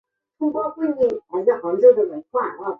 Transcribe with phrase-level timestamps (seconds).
[0.41, 0.47] 司
[1.79, 2.65] 职中场。